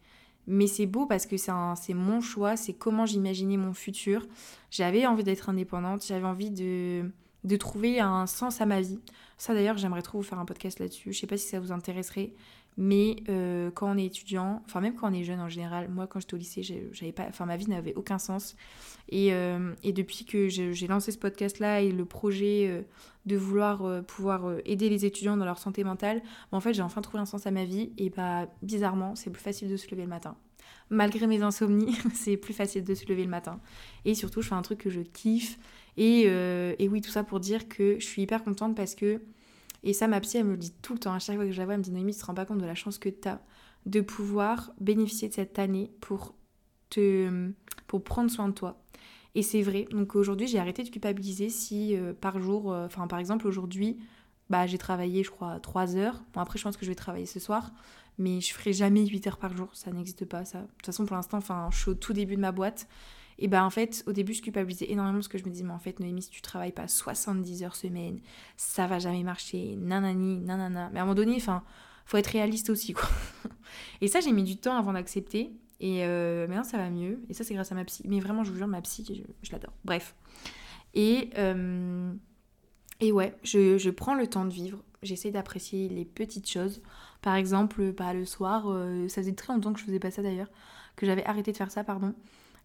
[0.46, 4.26] Mais c'est beau parce que c'est mon choix, c'est comment j'imaginais mon futur.
[4.70, 7.10] J'avais envie d'être indépendante, j'avais envie de,
[7.44, 8.98] de trouver un sens à ma vie.
[9.38, 11.12] Ça d'ailleurs, j'aimerais trop vous faire un podcast là-dessus.
[11.12, 12.32] Je sais pas si ça vous intéresserait,
[12.78, 16.06] mais euh, quand on est étudiant, enfin même quand on est jeune en général, moi
[16.06, 18.56] quand j'étais au lycée, j'avais pas, enfin ma vie n'avait aucun sens.
[19.10, 22.82] Et, euh, et depuis que j'ai lancé ce podcast-là et le projet euh,
[23.26, 27.02] de vouloir pouvoir aider les étudiants dans leur santé mentale, bah, en fait j'ai enfin
[27.02, 27.92] trouvé un sens à ma vie.
[27.98, 30.36] Et bah bizarrement, c'est plus facile de se lever le matin.
[30.88, 33.60] Malgré mes insomnies, c'est plus facile de se lever le matin.
[34.04, 35.58] Et surtout, je fais un truc que je kiffe.
[35.98, 39.20] Et, et oui, tout ça pour dire que je suis hyper contente parce que
[39.84, 41.12] et ça, ma psy, elle me le dit tout le temps.
[41.12, 42.44] À chaque fois que je la vois, elle me dit Noémie, tu te rends pas
[42.44, 43.40] compte de la chance que tu as
[43.86, 46.34] de pouvoir bénéficier de cette année pour,
[46.90, 47.50] te,
[47.88, 48.80] pour prendre soin de toi.
[49.34, 49.86] Et c'est vrai.
[49.90, 53.98] Donc aujourd'hui, j'ai arrêté de culpabiliser si euh, par jour, euh, enfin par exemple aujourd'hui,
[54.50, 56.22] bah, j'ai travaillé, je crois, 3 heures.
[56.34, 57.72] Bon, après, je pense que je vais travailler ce soir,
[58.18, 59.68] mais je ferai jamais 8 heures par jour.
[59.72, 60.60] Ça n'existe pas, ça.
[60.60, 61.40] De toute façon, pour l'instant,
[61.70, 62.86] je suis au tout début de ma boîte.
[63.38, 65.72] Et ben en fait, au début, je culpabilisais énormément parce que je me disais, mais
[65.72, 68.20] en fait, Noémie, si tu travailles pas 70 heures semaine,
[68.56, 70.90] ça va jamais marcher, nanani, nanana.
[70.92, 71.62] Mais à un moment donné, enfin,
[72.04, 73.08] faut être réaliste aussi, quoi.
[74.00, 75.52] Et ça, j'ai mis du temps avant d'accepter.
[75.80, 77.20] Et euh, maintenant, ça va mieux.
[77.28, 78.04] Et ça, c'est grâce à ma psy.
[78.06, 79.72] Mais vraiment, je vous jure, ma psy, je, l'adore.
[79.84, 80.14] Bref.
[80.94, 82.12] Et, euh,
[83.00, 84.84] et ouais, je, je, prends le temps de vivre.
[85.02, 86.82] J'essaie d'apprécier les petites choses.
[87.20, 90.22] Par exemple, bah, le soir, euh, ça faisait très longtemps que je faisais pas ça
[90.22, 90.50] d'ailleurs,
[90.94, 92.14] que j'avais arrêté de faire ça, pardon.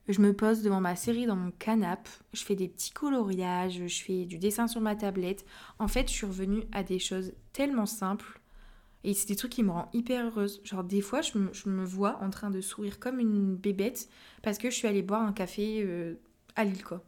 [0.08, 4.04] Je me pose devant ma série dans mon canapé, je fais des petits coloriages, je
[4.04, 5.46] fais du dessin sur ma tablette.
[5.80, 8.40] En fait, je suis revenue à des choses tellement simples
[9.04, 10.62] et c'est des trucs qui me rendent hyper heureuse.
[10.64, 14.10] Genre, des fois, je me, vois en train de sourire comme une bébête
[14.42, 16.16] parce que je suis allée boire un café euh,
[16.56, 17.04] à Lille, quoi.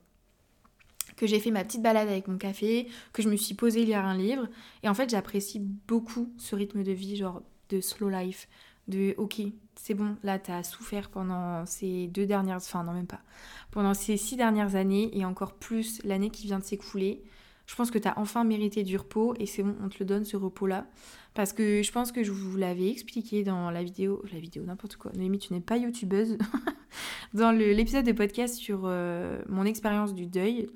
[1.16, 4.06] Que j'ai fait ma petite balade avec mon café, que je me suis posée lire
[4.06, 4.48] un livre.
[4.84, 8.48] Et en fait, j'apprécie beaucoup ce rythme de vie, genre de slow life,
[8.88, 9.42] de ok,
[9.82, 13.22] c'est bon, là tu as souffert pendant ces deux dernières, enfin non même pas,
[13.72, 17.24] pendant ces six dernières années et encore plus l'année qui vient de s'écouler.
[17.66, 20.06] Je pense que tu as enfin mérité du repos et c'est bon, on te le
[20.06, 20.88] donne ce repos-là.
[21.34, 24.98] Parce que je pense que je vous l'avais expliqué dans la vidéo, la vidéo n'importe
[24.98, 26.38] quoi, Noémie tu n'es pas youtubeuse,
[27.34, 30.68] dans l'épisode de podcast sur euh, mon expérience du deuil.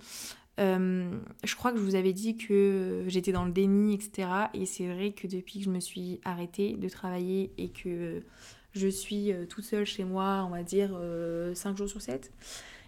[0.60, 1.12] Euh,
[1.44, 4.30] je crois que je vous avais dit que j'étais dans le déni, etc.
[4.54, 8.24] Et c'est vrai que depuis que je me suis arrêtée de travailler et que
[8.74, 12.32] je suis euh, toute seule chez moi, on va dire 5 euh, jours sur 7,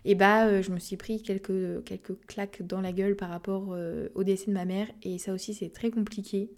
[0.06, 3.76] et bah je me suis pris quelques, quelques claques dans la gueule par rapport
[4.13, 4.88] au décès de ma mère.
[5.02, 6.52] Et ça aussi c'est très compliqué.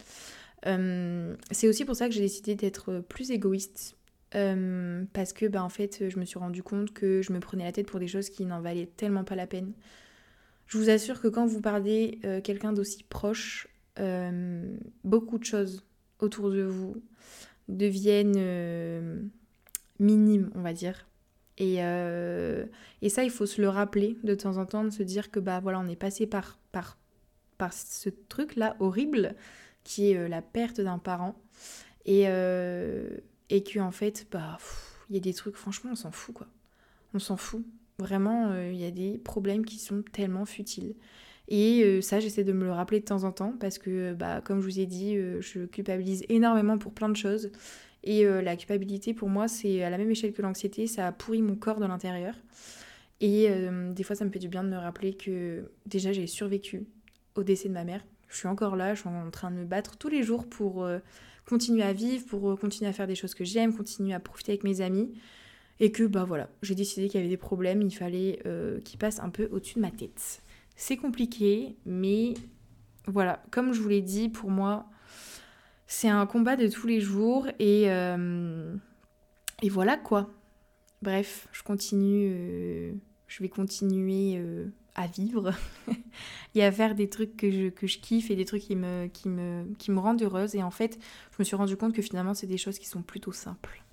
[0.66, 3.96] c'est aussi pour ça que j'ai décidé d'être plus égoïste.
[4.32, 7.72] parce que bah, en fait je me suis rendu compte que je me prenais la
[7.72, 9.72] tête pour des choses qui n'en valaient tellement pas la peine.
[10.68, 13.68] Je vous assure que quand vous parlez euh, quelqu'un d'aussi proche,
[14.00, 15.86] euh, beaucoup de choses
[16.20, 17.02] autour de vous
[17.68, 19.22] deviennent euh,
[20.00, 21.08] minimes, on va dire.
[21.60, 25.32] Et, et, ça, il faut se le rappeler de temps en temps, de se dire
[25.32, 27.00] que bah voilà, on est passé par, par,
[27.58, 29.34] par ce truc-là horrible
[29.84, 31.34] qui est la perte d'un parent.
[32.06, 34.60] Et, et qu'en fait, bah,
[35.10, 36.48] il y a des trucs, franchement, on s'en fout quoi.
[37.14, 37.66] On s'en fout.
[38.00, 40.96] Vraiment, euh, il y a des problèmes qui sont tellement futiles.
[41.48, 44.42] Et euh, ça, j'essaie de me le rappeler de temps en temps parce que, bah,
[44.42, 47.52] comme je vous ai dit, euh, je culpabilise énormément pour plein de choses.
[48.04, 51.42] Et la culpabilité, pour moi, c'est à la même échelle que l'anxiété, ça a pourri
[51.42, 52.36] mon corps de l'intérieur.
[53.20, 53.50] Et
[53.92, 56.86] des fois, ça me fait du bien de me rappeler que déjà, j'ai survécu
[57.36, 58.06] au décès de ma mère.
[58.30, 60.88] Je suis encore là, je suis en train de me battre tous les jours pour
[61.46, 64.64] continuer à vivre, pour continuer à faire des choses que j'aime, continuer à profiter avec
[64.64, 65.12] mes amis
[65.80, 68.98] et que bah voilà, j'ai décidé qu'il y avait des problèmes, il fallait euh, qu'ils
[68.98, 70.42] passent un peu au-dessus de ma tête.
[70.78, 72.36] C'est compliqué, mais
[73.08, 74.86] voilà, comme je vous l'ai dit, pour moi,
[75.88, 78.74] c'est un combat de tous les jours et, euh,
[79.64, 80.30] voilà quoi.
[81.02, 82.94] Bref, je continue, euh,
[83.28, 84.42] je vais continuer
[84.98, 85.52] à vivre
[86.56, 89.08] et à faire des trucs que je, que je kiffe et des trucs qui me,
[89.08, 90.56] qui, me, qui me rendent heureuse.
[90.56, 91.00] Et en fait,
[91.32, 93.84] je me suis rendu compte que finalement, c'est des choses qui sont plutôt simples.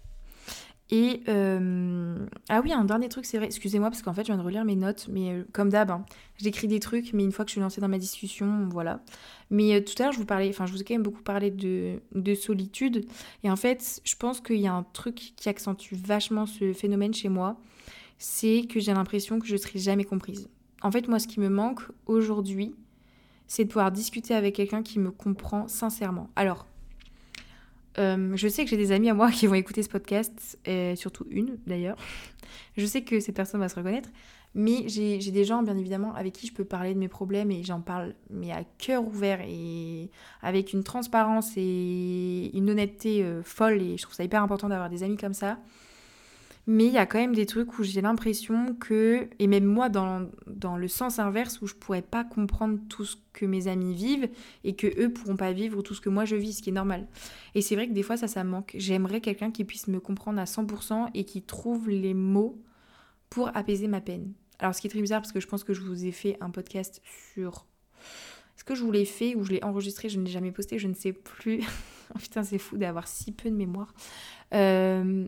[0.90, 4.36] Et euh, ah oui, un dernier truc, c'est vrai, excusez-moi parce qu'en fait je viens
[4.36, 6.04] de relire mes notes, mais euh, comme d'hab, hein,
[6.36, 9.00] j'écris des trucs, mais une fois que je suis lancée dans ma discussion, voilà.
[9.48, 11.22] Mais euh, tout à l'heure, je vous parlais, enfin je vous ai quand même beaucoup
[11.22, 13.06] parlé de, de solitude,
[13.44, 17.14] et en fait, je pense qu'il y a un truc qui accentue vachement ce phénomène
[17.14, 17.56] chez moi,
[18.18, 20.50] c'est que j'ai l'impression que je serai jamais comprise.
[20.82, 22.74] En fait, moi, ce qui me manque aujourd'hui,
[23.46, 26.28] c'est de pouvoir discuter avec quelqu'un qui me comprend sincèrement.
[26.36, 26.66] Alors,
[27.98, 30.96] Euh, je sais que j'ai des amis à moi qui vont écouter ce podcast, et
[30.96, 31.96] surtout une d'ailleurs.
[32.76, 34.10] Je sais que cette personne va se reconnaître,
[34.54, 37.64] mais j'ai des gens bien évidemment avec qui je peux parler de mes problèmes et
[37.64, 40.10] j'en parle mais à cœur ouvert et
[40.42, 44.90] avec une transparence et une honnêteté euh, folle et je trouve ça hyper important d'avoir
[44.90, 45.58] des amis comme ça.
[46.66, 49.90] Mais il y a quand même des trucs où j'ai l'impression que, et même moi
[49.90, 53.94] dans, dans, le sens inverse, où je pourrais pas comprendre tout ce que mes amis
[53.94, 54.30] vivent
[54.64, 56.74] et que eux pourront pas vivre tout ce que moi je vis, ce qui est
[56.74, 57.06] normal.
[57.54, 58.72] Et c'est vrai que des fois ça, ça manque.
[58.76, 62.62] J'aimerais quelqu'un qui puisse me comprendre à 100% et qui trouve les mots
[63.28, 64.32] pour apaiser ma peine.
[64.58, 66.38] Alors ce qui est très bizarre parce que je pense que je vous ai fait
[66.40, 67.02] un podcast
[67.34, 67.66] sur...
[68.56, 70.78] Est-ce que je vous l'ai fait ou je l'ai enregistré Je ne l'ai jamais posté,
[70.78, 71.60] je ne sais plus.
[72.14, 73.94] Oh, putain, c'est fou d'avoir si peu de mémoire.
[74.52, 75.26] Euh,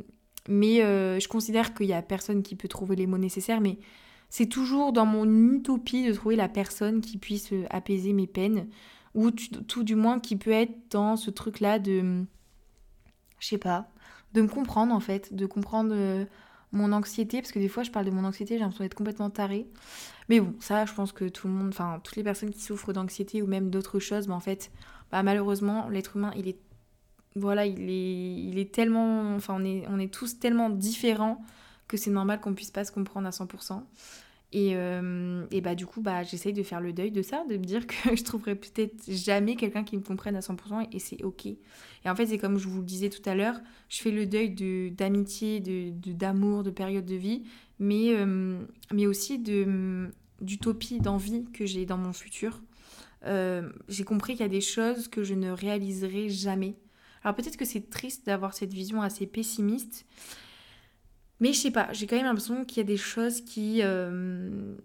[0.48, 3.78] mais euh, je considère qu'il n'y a personne qui peut trouver les mots nécessaires, mais
[4.28, 8.68] c'est toujours dans mon utopie de trouver la personne qui puisse euh, apaiser mes peines,
[9.14, 12.24] ou tout du moins qui peut être dans ce truc-là de,
[13.38, 13.88] je sais pas,
[14.34, 16.26] de me comprendre en fait, de comprendre euh,
[16.72, 19.30] mon anxiété, parce que des fois je parle de mon anxiété, j'ai l'impression d'être complètement
[19.30, 19.66] tarée.
[20.28, 22.92] Mais bon, ça je pense que tout le monde, enfin toutes les personnes qui souffrent
[22.92, 24.70] d'anxiété ou même d'autres choses, mais en fait,
[25.10, 26.58] bah, malheureusement, l'être humain il est
[27.36, 29.34] voilà, il est, il est tellement.
[29.36, 31.44] Enfin, on est, on est tous tellement différents
[31.86, 33.82] que c'est normal qu'on puisse pas se comprendre à 100%.
[34.52, 37.56] Et, euh, et bah, du coup, bah, j'essaye de faire le deuil de ça, de
[37.56, 41.22] me dire que je trouverai peut-être jamais quelqu'un qui me comprenne à 100% et, c'est
[41.22, 41.46] ok.
[41.46, 41.58] Et
[42.06, 44.50] en fait, c'est comme je vous le disais tout à l'heure, je fais le deuil
[44.92, 47.42] d'amitié, de, d'amour, de, de période de vie,
[47.78, 48.58] mais, euh,
[48.92, 52.62] mais aussi d'utopie, d'envie que j'ai dans mon futur.
[53.24, 56.76] Euh, j'ai compris qu'il y a des choses que je ne réaliserai jamais
[57.26, 60.06] alors peut-être que c'est triste d'avoir cette vision assez pessimiste,
[61.40, 64.76] mais je sais pas, j'ai quand même l'impression qu'il y a des choses qui euh,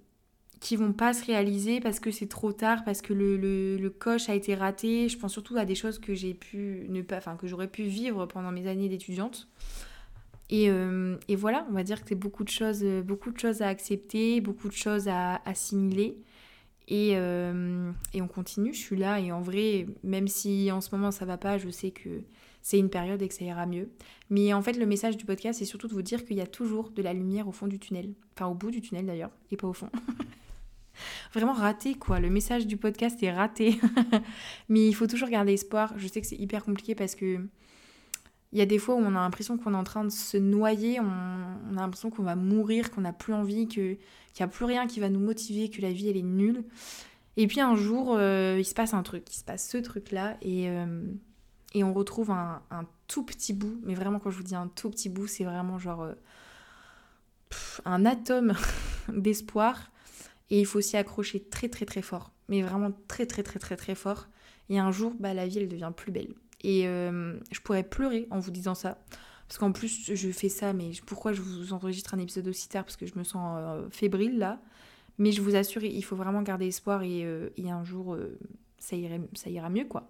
[0.59, 4.27] qui vont pas se réaliser parce que c'est trop tard, parce que le, le, coche
[4.27, 5.07] a été raté.
[5.07, 7.83] Je pense surtout à des choses que j'ai pu ne pas, enfin que j'aurais pu
[7.83, 9.47] vivre pendant mes années d'étudiante.
[10.49, 13.61] Et, euh, et, voilà, on va dire que c'est beaucoup de choses, beaucoup de choses
[13.61, 16.17] à accepter, beaucoup de choses à assimiler.
[16.91, 21.11] Euh, et, on continue, je suis là et en vrai, même si en ce moment
[21.11, 22.09] ça va pas, je sais que
[22.61, 23.89] c'est une période et que ça ira mieux.
[24.29, 26.47] Mais en fait, le message du podcast, c'est surtout de vous dire qu'il y a
[26.47, 28.13] toujours de la lumière au fond du tunnel.
[28.35, 29.89] Enfin, au bout du tunnel d'ailleurs, et pas au fond.
[31.33, 33.79] Vraiment raté quoi, le message du podcast est raté.
[34.69, 35.93] Mais il faut toujours garder espoir.
[35.97, 37.39] Je sais que c'est hyper compliqué parce que
[38.53, 40.37] il y a des fois où on a l'impression qu'on est en train de se
[40.37, 43.97] noyer, on, a l'impression qu'on va mourir, qu'on n'a plus envie, qu'il
[44.37, 46.63] n'y a plus rien qui va nous motiver, que la vie elle est nulle.
[47.37, 50.37] Et puis un jour, euh, il se passe un truc, il se passe ce truc-là,
[50.41, 51.01] et, euh,
[51.75, 52.61] on retrouve un,
[53.07, 55.77] tout petit bout, mais vraiment quand je vous dis un tout petit bout, c'est vraiment
[55.79, 56.13] genre euh,
[57.85, 58.53] un atome
[59.09, 59.91] d'espoir,
[60.49, 63.77] et il faut s'y accrocher très très très fort, mais vraiment très très très très
[63.77, 64.27] très fort.
[64.69, 66.33] Et un jour, bah, la vie elle devient plus belle.
[66.63, 68.97] Et euh, je pourrais pleurer en vous disant ça.
[69.47, 72.85] Parce qu'en plus, je fais ça, mais pourquoi je vous enregistre un épisode aussi tard?
[72.85, 74.61] Parce que je me sens euh, fébrile là.
[75.17, 78.17] Mais je vous assure, il faut vraiment garder espoir et, euh, un jour,
[78.79, 80.09] ça, irait, ça ira mieux quoi.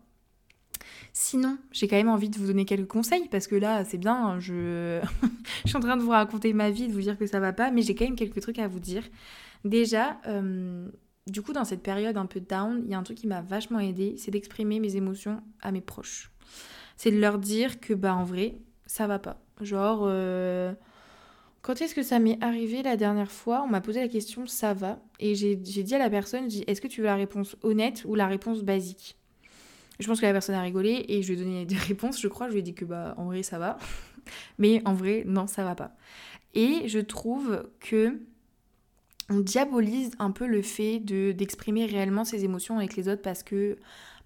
[1.11, 4.15] Sinon, j'ai quand même envie de vous donner quelques conseils parce que là, c'est bien,
[4.15, 5.01] hein, je...
[5.63, 7.51] je suis en train de vous raconter ma vie, de vous dire que ça va
[7.51, 9.03] pas, mais j'ai quand même quelques trucs à vous dire.
[9.65, 10.21] Déjà,
[11.27, 13.41] du coup, dans cette période un peu down, il y a un truc qui m'a
[13.41, 16.30] vachement aidé, c'est d'exprimer mes émotions à mes proches
[17.01, 19.41] c'est de leur dire que bah en vrai, ça va pas.
[19.59, 20.71] Genre, euh,
[21.63, 24.75] quand est-ce que ça m'est arrivé la dernière fois On m'a posé la question ça
[24.75, 24.99] va?
[25.19, 28.27] Et j'ai dit à la personne, est-ce que tu veux la réponse honnête ou la
[28.27, 29.17] réponse basique?
[29.99, 32.27] Je pense que la personne a rigolé et je lui ai donné des réponses, je
[32.27, 32.49] crois.
[32.49, 33.79] Je lui ai dit que bah en vrai ça va,
[34.59, 35.95] mais en vrai non ça va pas.
[36.53, 38.19] Et je trouve que
[39.31, 43.41] on diabolise un peu le fait de d'exprimer réellement ses émotions avec les autres parce
[43.41, 43.79] que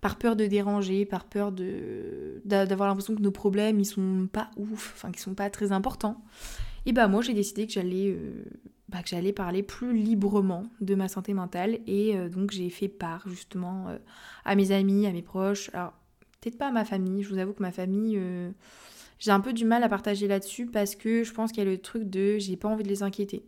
[0.05, 4.51] par peur de déranger, par peur de d'avoir l'impression que nos problèmes ils sont pas
[4.55, 6.23] ouf, enfin qu'ils sont pas très importants.
[6.85, 8.43] Et bah moi j'ai décidé que j'allais euh,
[8.87, 12.87] bah, que j'allais parler plus librement de ma santé mentale et euh, donc j'ai fait
[12.87, 13.97] part justement euh,
[14.45, 15.71] à mes amis, à mes proches.
[15.73, 15.93] Alors
[16.39, 18.21] peut-être pas à ma famille, je vous avoue que ma famille
[19.17, 21.69] j'ai un peu du mal à partager là-dessus parce que je pense qu'il y a
[21.71, 23.43] le truc de j'ai pas envie de les inquiéter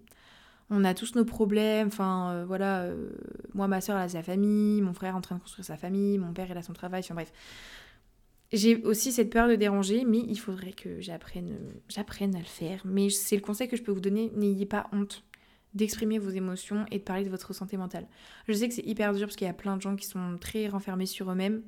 [0.70, 1.88] on a tous nos problèmes.
[1.88, 3.10] Enfin, euh, voilà, euh,
[3.54, 5.78] moi, ma soeur, elle a sa famille, mon frère est en train de construire sa
[5.78, 7.02] famille, mon père, il a son travail.
[7.04, 7.32] Enfin, bref.
[8.54, 11.52] J'ai aussi cette peur de déranger, mais il faudrait que j'apprenne,
[11.98, 12.82] à le faire.
[12.86, 15.24] Mais c'est le conseil que je peux vous donner n'ayez pas honte
[15.74, 18.08] d'exprimer vos émotions et de parler de votre santé mentale.
[18.48, 20.38] Je sais que c'est hyper dur parce qu'il y a plein de gens qui sont
[20.40, 21.62] très renfermés sur eux-mêmes,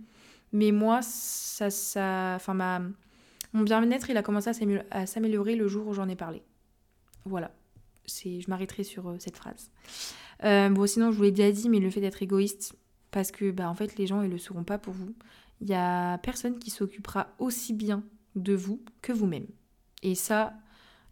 [0.53, 2.81] mais moi, ça, ça, enfin, ma,
[3.51, 4.49] mon bien-être, il a commencé
[4.89, 6.41] à s'améliorer le jour où j'en ai parlé.
[7.25, 7.51] Voilà
[8.09, 9.71] je m'arrêterai sur euh, cette phrase.
[10.43, 12.75] Euh, bon, sinon, je vous l'ai déjà dit, mais le fait d'être égoïste,
[13.11, 15.13] parce que bah, en fait, les gens, ils le seront pas pour vous.
[15.61, 18.03] Il y a personne qui s'occupera aussi bien
[18.35, 19.47] de vous que vous-même.
[20.03, 20.53] Et ça,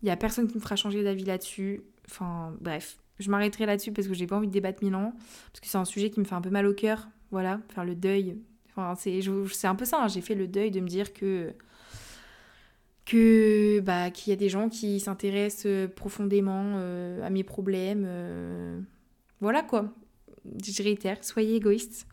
[0.02, 1.82] il n'y a personne qui me fera changer d'avis là-dessus.
[2.10, 5.14] Enfin, bref, je m'arrêterai là-dessus parce que j'ai pas envie de débattre mille ans,
[5.52, 7.10] parce que c'est un sujet qui me fait un peu mal au cœur.
[7.32, 8.38] Voilà, faire le deuil.
[8.70, 10.08] Enfin, c'est un peu ça, hein.
[10.08, 11.54] j'ai fait le deuil de me dire que
[13.08, 18.04] que bah qu'il y a des gens qui s'intéressent euh, profondément euh, à mes problèmes
[18.06, 18.80] euh,
[19.40, 19.94] voilà quoi.
[20.64, 22.06] Je réitère soyez égoïste.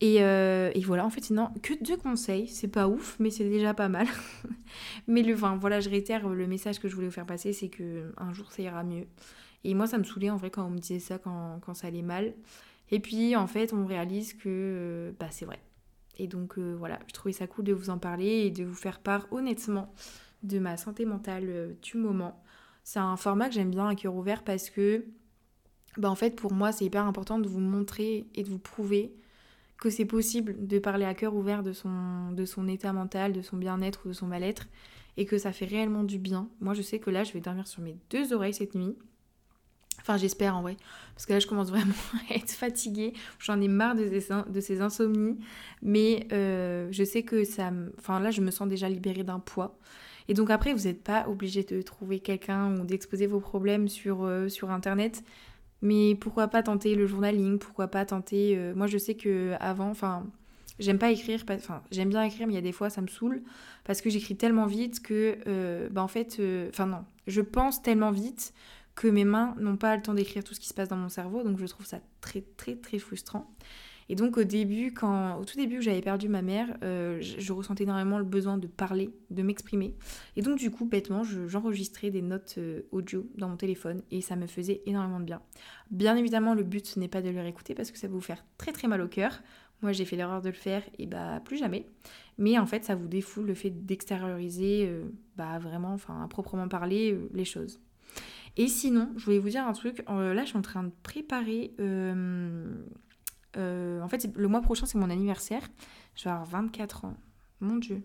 [0.00, 3.74] Et, et, voilà en fait sinon que deux conseils c'est pas ouf mais c'est déjà
[3.74, 4.06] pas mal.
[5.06, 7.68] Mais le enfin voilà je réitère le message que je voulais vous faire passer c'est
[7.68, 9.06] que un jour ça ira mieux.
[9.62, 11.86] Et moi ça me saoulait en vrai quand on me disait ça quand, quand ça
[11.86, 12.34] allait mal.
[12.90, 15.60] Et puis en fait on réalise que bah c'est vrai
[16.18, 18.74] et donc euh, voilà, je trouvais ça cool de vous en parler et de vous
[18.74, 19.92] faire part honnêtement
[20.42, 22.42] de ma santé mentale euh, du moment.
[22.82, 25.06] C'est un format que j'aime bien à cœur ouvert parce que,
[25.96, 29.14] bah en fait, pour moi, c'est hyper important de vous montrer et de vous prouver
[29.78, 33.42] que c'est possible de parler à cœur ouvert de son, de son état mental, de
[33.42, 34.66] son bien-être ou de son mal-être
[35.16, 36.48] et que ça fait réellement du bien.
[36.60, 38.96] Moi, je sais que là, je vais dormir sur mes deux oreilles cette nuit
[40.00, 40.76] Enfin, j'espère en vrai.
[41.14, 41.94] Parce que là, je commence vraiment
[42.30, 43.12] à être fatiguée.
[43.38, 45.38] J'en ai marre de ces, insomnies.
[45.82, 47.70] Mais euh, je sais que ça.
[47.98, 49.78] Enfin, là, je me sens déjà libérée d'un poids.
[50.28, 54.24] Et donc, après, vous n'êtes pas obligé de trouver quelqu'un ou d'exposer vos problèmes sur,
[54.24, 55.22] euh, sur Internet.
[55.82, 57.58] Mais pourquoi pas tenter le journaling?
[57.58, 58.56] Pourquoi pas tenter.
[58.56, 60.26] Euh, moi, je sais que avant, enfin.
[60.80, 63.06] J'aime pas écrire, enfin j'aime bien écrire, mais il y a des fois ça me
[63.06, 63.44] saoule
[63.84, 65.38] parce que j'écris tellement vite que,
[65.92, 68.52] bah en fait, enfin non, je pense tellement vite
[68.94, 71.08] que mes mains n'ont pas le temps d'écrire tout ce qui se passe dans mon
[71.08, 73.54] cerveau, donc je trouve ça très très très frustrant.
[74.08, 77.52] Et donc au début, quand, au tout début où j'avais perdu ma mère, euh, je,
[77.52, 79.94] ressentais énormément le besoin de parler, de m'exprimer.
[80.36, 84.36] Et donc du coup, bêtement, j'enregistrais des notes euh, audio dans mon téléphone et ça
[84.36, 85.40] me faisait énormément de bien.
[85.90, 88.44] Bien évidemment, le but n'est pas de le réécouter parce que ça va vous faire
[88.58, 89.42] très très mal au cœur.
[89.82, 91.86] Moi j'ai fait l'erreur de le faire et bah plus jamais.
[92.38, 95.04] Mais en fait, ça vous défoule le fait d'extérioriser, euh,
[95.36, 97.80] bah vraiment, enfin à proprement parler, les choses.
[98.56, 100.04] Et sinon, je voulais vous dire un truc.
[100.08, 101.72] Euh, là, je suis en train de préparer.
[101.80, 102.72] Euh,
[103.56, 105.62] euh, en fait, le mois prochain, c'est mon anniversaire.
[106.14, 107.16] Je vais avoir 24 ans.
[107.60, 108.02] Mon Dieu.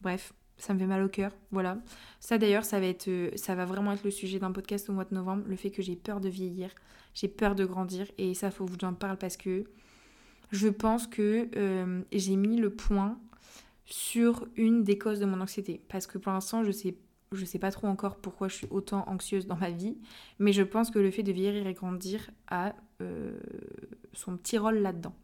[0.00, 1.32] Bref, ça me fait mal au cœur.
[1.52, 1.78] Voilà.
[2.18, 5.44] Ça, d'ailleurs, ça va vraiment être le sujet d'un podcast au mois de novembre.
[5.46, 6.70] Le fait que j'ai peur de vieillir,
[7.14, 9.64] j'ai peur de grandir, et ça, faut que j'en parle parce que
[10.50, 11.48] je pense que
[12.10, 13.18] j'ai mis le point
[13.84, 15.80] sur une des causes de mon anxiété.
[15.88, 16.96] Parce que pour l'instant, je sais
[17.36, 19.96] je sais pas trop encore pourquoi je suis autant anxieuse dans ma vie,
[20.38, 23.38] mais je pense que le fait de vieillir et grandir a euh,
[24.12, 25.14] son petit rôle là-dedans.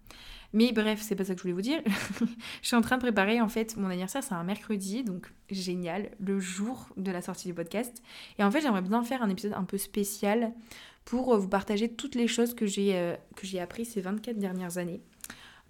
[0.55, 1.83] Mais bref, c'est pas ça que je voulais vous dire.
[2.63, 6.11] je suis en train de préparer en fait mon anniversaire, c'est un mercredi, donc génial,
[6.21, 8.03] le jour de la sortie du podcast.
[8.39, 10.55] Et en fait, j'aimerais bien faire un épisode un peu spécial
[11.05, 14.79] pour vous partager toutes les choses que j'ai euh, que j'ai appris ces 24 dernières
[14.79, 15.03] années.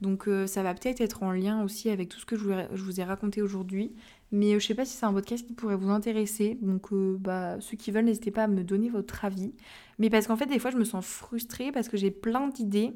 [0.00, 3.00] Donc euh, ça va peut-être être en lien aussi avec tout ce que je vous
[3.00, 3.92] ai raconté aujourd'hui.
[4.30, 6.58] Mais euh, je sais pas si c'est un podcast qui pourrait vous intéresser.
[6.60, 9.54] Donc, euh, bah, ceux qui veulent, n'hésitez pas à me donner votre avis.
[9.98, 12.92] Mais parce qu'en fait, des fois, je me sens frustrée parce que j'ai plein d'idées.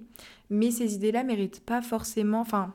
[0.51, 2.41] Mais ces idées-là méritent pas forcément.
[2.41, 2.75] Enfin,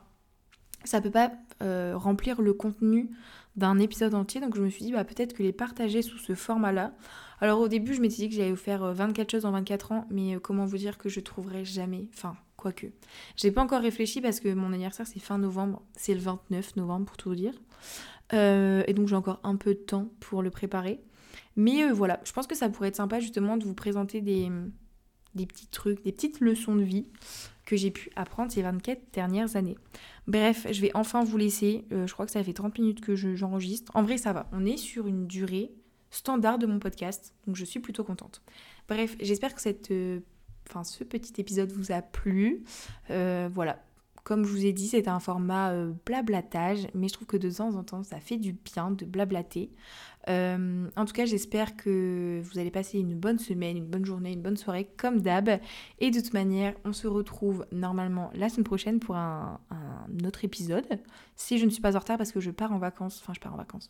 [0.84, 3.10] ça peut pas euh, remplir le contenu
[3.56, 4.40] d'un épisode entier.
[4.40, 6.92] Donc, je me suis dit, bah, peut-être que les partager sous ce format-là.
[7.40, 10.06] Alors, au début, je m'étais dit que j'allais vous faire 24 choses en 24 ans.
[10.10, 12.08] Mais comment vous dire que je trouverai jamais.
[12.12, 12.86] Enfin, quoique.
[13.36, 15.82] J'ai pas encore réfléchi parce que mon anniversaire, c'est fin novembre.
[15.94, 17.54] C'est le 29 novembre, pour tout vous dire.
[18.32, 21.00] Euh, et donc j'ai encore un peu de temps pour le préparer.
[21.56, 24.50] Mais euh, voilà, je pense que ça pourrait être sympa justement de vous présenter des,
[25.34, 27.06] des petits trucs, des petites leçons de vie
[27.64, 29.76] que j'ai pu apprendre ces 24 dernières années.
[30.26, 31.84] Bref, je vais enfin vous laisser.
[31.92, 33.92] Euh, je crois que ça fait 30 minutes que j'enregistre.
[33.94, 34.48] en vrai, ça va.
[34.52, 35.72] On est sur une durée
[36.10, 38.42] standard de mon podcast, donc je suis plutôt contente.
[38.88, 42.64] Bref, j'espère que cette, ce petit épisode vous a plu.
[43.08, 43.78] voilà,
[44.28, 47.50] comme je vous ai dit, c'est un format euh, blablatage, mais je trouve que de
[47.50, 49.70] temps en temps, ça fait du bien de blablater.
[50.28, 54.34] Euh, en tout cas, j'espère que vous allez passer une bonne semaine, une bonne journée,
[54.34, 55.48] une bonne soirée, comme d'hab.
[55.98, 60.44] Et de toute manière, on se retrouve normalement la semaine prochaine pour un, un autre
[60.44, 60.84] épisode.
[61.34, 63.40] Si je ne suis pas en retard parce que je pars en vacances, enfin je
[63.40, 63.88] pars en vacances.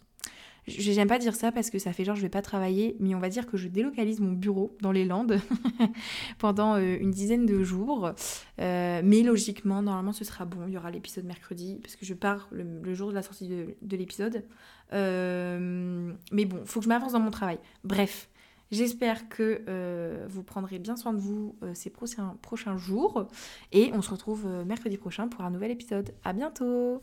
[0.68, 3.18] J'aime pas dire ça parce que ça fait genre je vais pas travailler, mais on
[3.18, 5.40] va dire que je délocalise mon bureau dans les Landes
[6.38, 8.12] pendant euh, une dizaine de jours.
[8.60, 12.14] Euh, mais logiquement, normalement ce sera bon, il y aura l'épisode mercredi parce que je
[12.14, 14.44] pars le, jour de la sortie de, l'épisode.
[14.92, 17.58] Euh, mais bon, faut que je m'avance dans mon travail.
[17.84, 18.28] Bref,
[18.70, 23.26] j'espère que vous prendrez bien soin de vous ces prochains, prochains jours
[23.72, 26.14] et on se retrouve mercredi prochain pour un nouvel épisode.
[26.24, 27.02] À bientôt